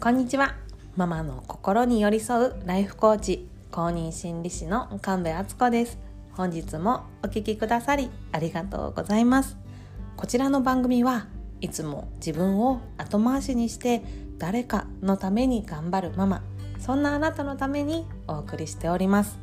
[0.00, 0.54] こんにちは。
[0.94, 5.98] ママの心に寄り添うライフコーチ公認心理師の神戸敦子です。
[6.30, 9.56] 本日もお聞きくださりありがとうございます。
[10.16, 11.26] こちらの番組は
[11.60, 14.04] いつも自分を後回しにして
[14.38, 16.42] 誰かのために頑張るママ
[16.78, 19.36] そんなあなたのためにお送りしております。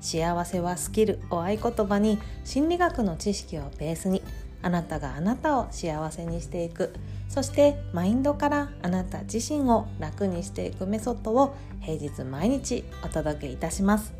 [0.00, 4.20] 幸せはスキルを合言葉に心理学の知識をベースに
[4.62, 6.92] あなたがあなたを幸せにしていく
[7.32, 14.12] そしてマインドからあなた自身を楽にしていくメソッドを平日毎日お届けいたします。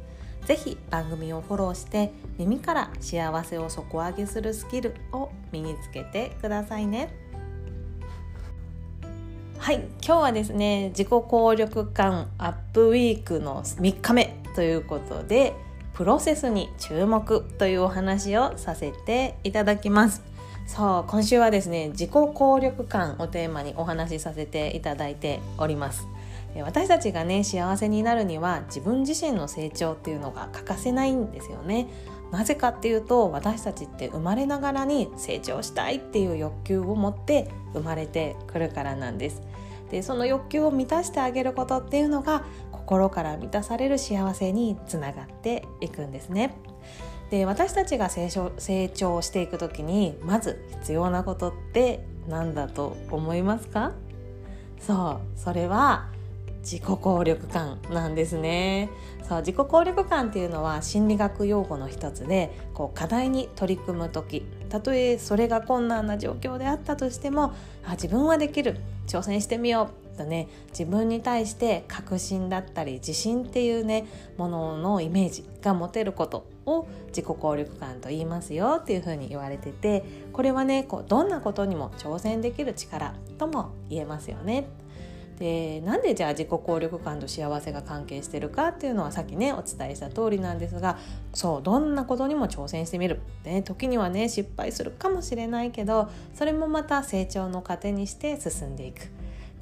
[0.47, 7.15] ぜひ番組をフォローして耳から幸せを底上げするスキルを身につけてくださいね。
[9.59, 15.53] はい今日はですね自己効力感アップウィークの3日目ということで
[15.93, 20.32] プロセスに注目というお話をさせていただきます。
[20.75, 26.09] そう今週はですね自己効力感をテーマにお話しさせていただいております。
[26.65, 31.89] 私たちがね幸せになるには自分自身の成長っていうのが欠かせないんですよね。
[32.31, 39.43] なぜかっていうと私たちって生まれながらに成長したいっていう欲求を持って生まれてくるからなんです。
[39.91, 46.55] でその欲求を満たしてあげることっていうのが心から満たされる幸せにつながっていくんですね。
[47.33, 53.93] で私たちが成長成長していく時にまず必要なことって何だと思いますか？
[54.79, 56.11] そうそれは
[56.61, 58.91] 自己効力感なんですね。
[59.27, 64.43] そう自己効力感っていうのは心理学用語の一つでこう課題に取り組む時。
[64.69, 67.55] たとえそれが困難な状況であったとしても
[67.87, 68.77] あ自分はできる。
[69.07, 70.02] 挑戦してみよう。
[70.13, 74.07] とね自分に対して確信だったり自信っていうね
[74.37, 84.67] もののイメージが持てることを自己効力感と言いますよっていうふうに言われててこれはねこうどんなことにも挑戦できる力とも言えますよね。
[85.39, 90.99] でなんでじゃあ自己効力感と幸せが関係してるかっていうのはさっきねお伝えした通りなんですが
[91.33, 99.11] そうどんなことにも挑戦してみる、ね、時にはね失敗するかもしれないけどそれもまた成長の糧にして進んでいく。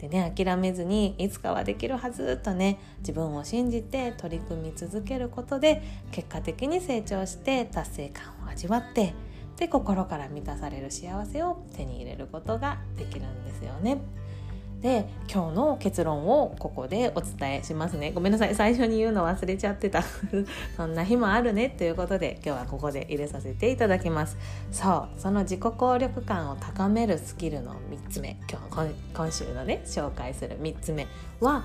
[0.01, 9.13] でね諦めずにいつかはできるはずとね自分を信じて取り組み続けることで結果的に成長して達成感を味わって
[9.59, 13.99] で心から満たされる幸せを手に入れることができるんですよね。
[14.81, 18.13] で今日の結論をここでお伝えしますね。
[18.13, 18.55] ごめんなさい。
[18.55, 20.03] 最初に言うの忘れちゃってた。
[20.77, 24.39] そんな日もあるねということで今日はここで入れさせていただきます。
[24.73, 25.21] そう。
[25.21, 28.39] その自己効力感を高めるスキルの3つ目。
[28.51, 31.07] 今日今週のね紹介する3つ目
[31.41, 31.65] は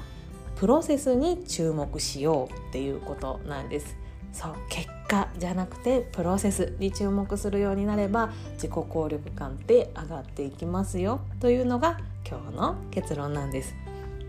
[0.57, 3.95] プロセスに注目しようっていうことなんです。
[4.33, 4.55] そう。
[4.69, 11.21] 結果じゃなくてプロセスに注目するようになれば自己効力感って上がっていきますよ。
[11.39, 11.97] というのが
[12.27, 13.75] 今日の結論なんです。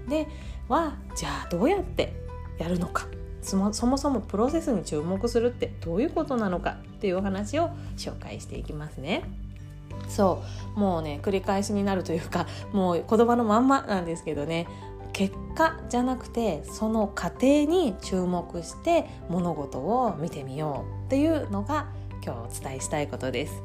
[0.09, 0.29] で
[0.69, 2.13] はじゃあどうやって
[2.59, 3.07] やるのか
[3.43, 9.25] そもそもそもプロセスに注目するってどういうことなのかっていうお話を紹介していきますね。
[10.09, 10.43] そ
[10.77, 14.67] うもうね繰り返しになるというかもう言葉のまんまなんですけどね
[15.13, 21.87] 結果じゃなくてその過程に注目して物事を見てみようっていうのが
[22.23, 23.63] 今日お伝えしたいことです。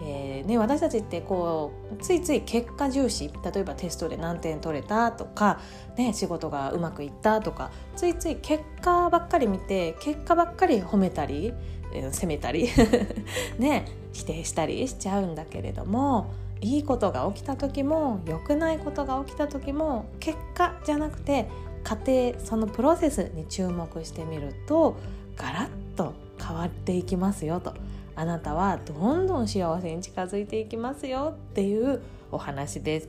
[0.00, 5.60] えーね、私たちってこうついつい結果重視例えばテストで何点取れたとか、
[5.96, 11.52] ね、仕事がうまくいったとかついつい結果ばっかり見て結果ばっかり褒めたり、
[11.92, 12.68] えー、責めたり
[13.58, 16.30] ね、否定したりしちゃうんだけれども
[16.60, 21.48] いいことが起きた時も良くないことが起きた時も結果じゃなくて
[21.84, 24.96] 過程そのプロセスに注目してみると
[25.36, 27.74] ガラッと変わっていきますよと。
[28.18, 32.02] あなたはどんどん幸せに近づいていきますよっていう
[32.32, 33.08] お話です。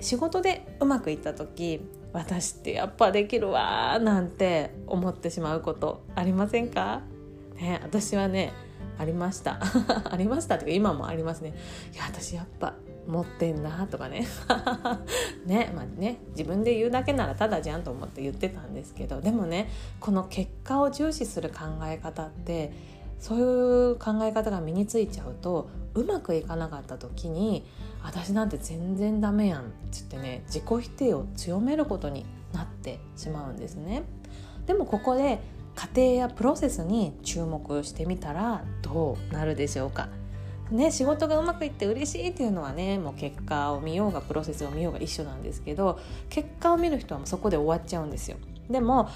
[0.00, 1.80] 仕事でうまくいった時
[2.12, 7.02] 私ってやっぱできるわなんて思ってしまうことありませんか、
[7.56, 8.52] ね、私はね
[8.98, 9.58] ありました。
[10.04, 11.52] ありましたっていうか今もありますね。
[11.92, 12.74] いや私やっぱ
[13.08, 14.28] 持ってんなとかね。
[15.44, 19.68] ねまあね自分で言うだけならただじゃんと思って言ってたんですけどでもね
[19.98, 22.72] この結果を重視する考え方って
[23.20, 27.64] そういう考え方が身についちゃうとうまくいかなかった時に
[28.02, 34.02] 私なんて全然ダメやんって言ってね自己否定を強めることになってしまうんですね。
[34.66, 35.40] でもここで
[35.74, 40.08] 過程やプロセスに注目してみたらどうなるでしょうか。
[40.70, 48.36] ね、仕事がうまくいって嬉しいっていうのはねもう結果を見ようがプロセスを見ようが一緒なんですけど結果を見る人はもうそこで終わっちゃうんですよ。
[48.70, 49.08] でも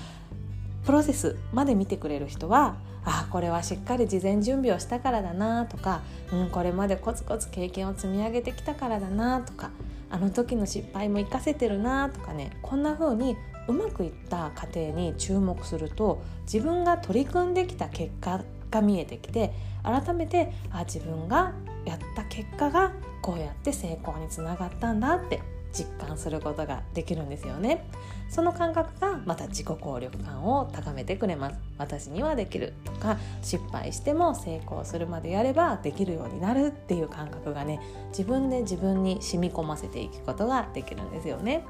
[0.85, 6.03] プロセスまで見てくれる人はあこれはしっかり事前準備をしたからだなとか、
[6.33, 9.71] うん、これまでコツコツ経験を積み上げてきたからだなとか
[10.11, 13.37] あの時の失敗も活かせてるなとかねこんな風に
[13.67, 19.53] うまくいった過程に注目すると自分が取り組んできた結果が見えてきて
[19.83, 21.53] 改めてあ自分が
[21.85, 22.93] やった結果が
[23.23, 25.41] こうやって成功につながったんだって
[25.75, 27.85] 実感することができるんですよね。
[28.31, 31.57] その感覚がまた自己効力感を高めてくれます。
[31.77, 41.65] 私にはできるとか失敗しても成功するまでやればできるようになるっていう感覚がね自分で自分に染み込ませていくことができるんですよね。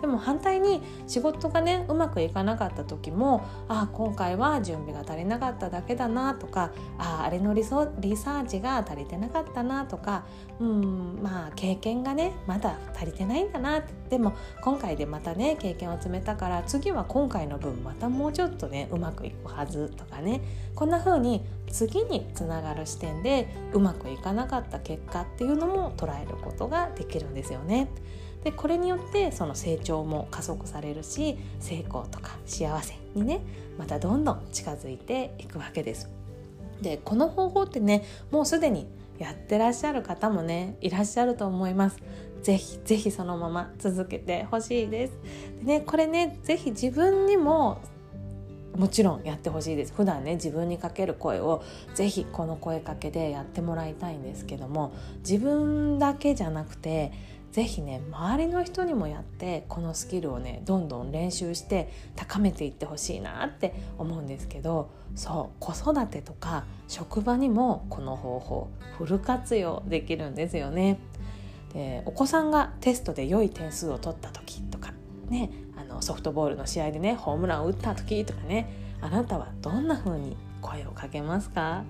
[0.00, 10.24] でも反対に仕事がねうまくいかなかった時もああ今回は準備が足りなかっただけだなとかあああれのリソリサーチが足りてなかったなとか
[10.60, 20.40] うんまあ経験がねまだ足りてないんだなでも今回でまたね経験を積めたから次は今回の分またもうちょっとねうまくいくはずとかね
[20.74, 27.88] こんな風に次につながる視点でうまくいかなかった結果っていうのも捉えることができるんですよね。
[28.44, 33.40] でこれによってその成長も加速されるし成功とか幸せにね
[33.78, 36.08] またどんどん近づいていくわけです。
[36.80, 38.86] でこの方法ってねもうすでに
[39.18, 41.98] やってらっしゃる方もねいらっしゃると思います。
[42.42, 45.18] ぜひぜひそのまま続けてほしいです。
[45.64, 47.80] でねこれねぜひ自分にも
[48.76, 51.64] もちろんやってほしいです普段ね自分にかける声を
[51.94, 54.92] ぜひこの声かけでやってもらいたいんですけども
[55.28, 57.12] 自分だけじゃなくて
[57.52, 68.68] ぜひね周りの人にもやってこのスキルをねどんどん練習して高めていってほしいなって思うんですけどそう子育てとか職場にもこの方法
[68.98, 70.98] フル活用できるんですよね。
[71.72, 74.92] でお子さんがテストで良い点数を取った時とか
[75.28, 81.84] ねあのソフトボールの試合でねホームランを打った時とかねあなたはどんな風に声をかけますか？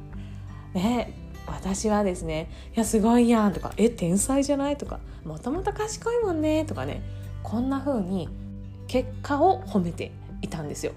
[0.75, 1.15] ね
[1.51, 7.03] 私はですね「いやすごいやん」とか「え天才じゃない?」とか「もともと賢いもんね」とかね
[7.43, 8.29] こんな風に
[8.87, 10.13] 結果を褒めて
[10.43, 10.93] いたんですよ。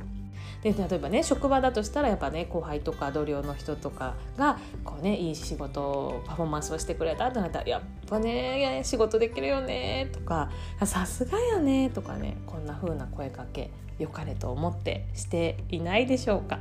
[0.62, 10.52] で例えばね職場だとしたらやっぱね後輩とか同僚の人とかがこうねいい仕事パフォーマンスをしてくれたってなったら「やっぱね仕事できるよね」とか
[10.86, 16.60] 「さすがやね」とかねこんな風な声かけ良かれと思ってしていないでしょうか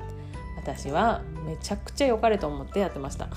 [0.63, 3.29] 私はめちゃくちゃ良かれと思ってやってました。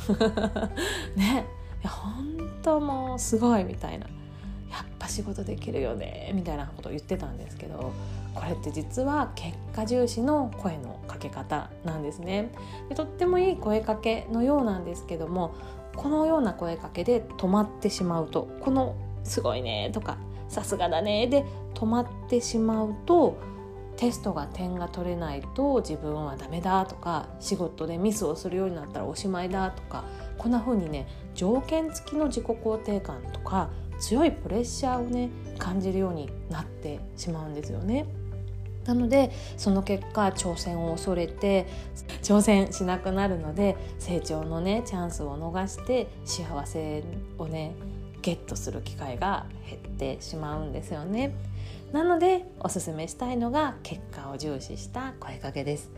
[1.16, 1.46] ね。
[1.84, 4.08] 本当もうすごいみたいな。
[4.08, 7.94] やっぱ仕事できるよねみたいなことを言ってたんですけど
[8.34, 12.52] これって実は結果重視の声のかけ方なんですね。
[12.90, 15.54] でとってもいい声かけのようなんですけども
[15.96, 20.18] このような声かけで止まってしまうとこの「すごいね」とか
[20.50, 23.38] 「さすがだね」で止まってしまうと
[23.98, 30.04] テストが点が取れないと自分はダメだとか仕事でミスをするようになったらおしまいだとか
[30.38, 33.69] こんな風にね条件付きの自己肯定感とか
[34.00, 38.06] 強いプレッシャーをね感じるようになってしまうんですよね。
[38.86, 41.68] なのでその結果挑戦を恐れて
[42.22, 47.01] 挑戦しなくなるので成長のねチャンスを逃して幸せ
[47.38, 47.75] をね
[48.22, 51.34] ゲットする機会が減ってしまうんですよね。
[51.94, 55.92] なのでおすすめしたいのが結果を重視した声かけです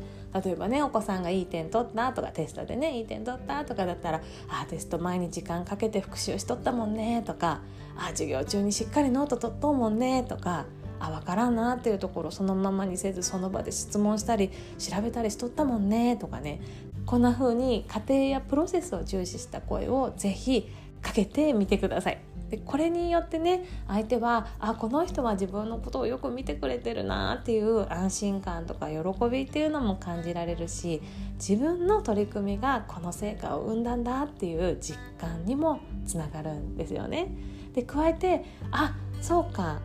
[0.44, 7.62] 例えばねお子さんがいい点取ったとかテストでねいい点取ったとかだったら「あテスト前に時間かけて復習しとったもんね」とか
[7.98, 10.66] 「あ授業中にしっかりノート取っとうもんね」とか
[11.00, 16.60] あ分からんなっていうところそのままにせずその場で質問したり調べたりしとったもんねとかね
[17.06, 20.70] こんな風に過程やプロセスを重視した声をぜひ
[21.02, 22.35] かけてみてください。
[22.50, 31.02] でこれによってね相手はあこの人は自分のことをよく見てくれてるなっていう安心感とか喜びっていうのも感じられるし
[31.36, 37.30] 自分の取り組みがこの成果を生んだんだっていう実感にもつながるんですよね。
[37.74, 39.82] で加えてあそうか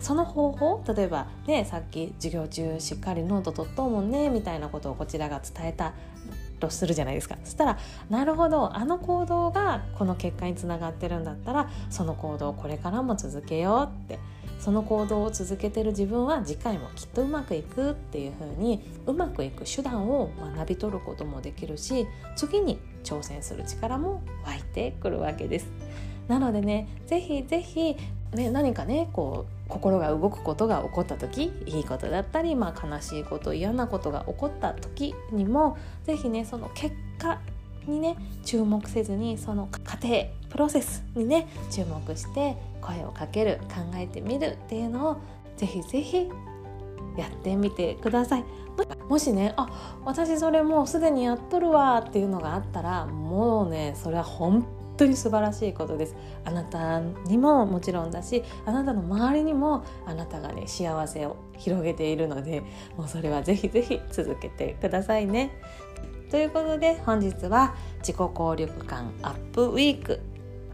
[0.00, 5.94] その方法例えばねさっき授業中しっかりノート取っとうもんねみたいなことをこちらが伝えた
[6.60, 14.20] とするじゃないですかそしたらなるほどあの行動がこの結果につながってるんだったらその行動をこれからも続けようって
[14.60, 25.72] その行動を続けてる自分は次回もきっとうまくいくっていう風にうまくいく手段を学び取ることもできるし次に挑戦する力も湧いてくるわけです。
[26.28, 27.96] なのでねぜひぜひ
[28.34, 37.40] ね、何かねこう心が動くことが起こった時いいことだったり、まあ、悲しいこと嫌なことが起こった時にも是非ねその結果
[37.86, 45.16] にね注目せずにその過程プロセスにね注目して声をかける考えてみるっていうのを
[45.56, 46.30] 是非是非
[47.16, 48.44] やってみてください。
[49.08, 54.64] もしねあ私それもうすでにやっとるわっていうのがあったらもうねそれは本
[55.00, 56.16] 当に素晴らしいことです。
[56.44, 62.62] あなたにももちろんだしあなたの周りにもあなたがね幸せを広げているので
[62.96, 65.50] もうそれはぜひぜひ続けてくださいね。
[66.30, 70.20] ということで本日は自己効力感アップウィーク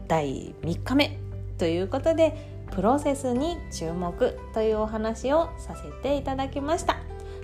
[0.06, 1.18] 第3日目
[1.56, 6.98] ということでプロセスに注目というお話をさせていただきました。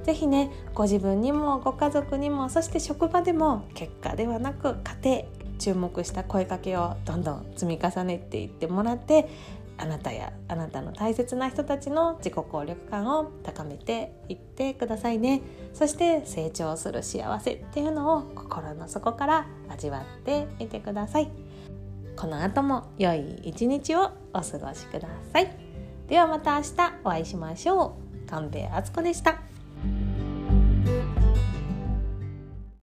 [0.05, 9.28] 是非ねご自分にもご家族にもそして職場でも結果ではなく家庭注目した声かけをどんどん積み重ねていってもらって
[9.78, 15.40] あなたやあなたの大切な人たちの自己効力感を高めていってくださいね。
[15.73, 21.31] そして成長する幸せっていうのを心の底から味わってみてください。
[22.16, 25.57] この後も良い一日をお過ごしください。
[26.09, 26.71] ではまた明日
[27.04, 28.28] お会いしましょう。
[28.28, 29.51] 神戸敦子でした。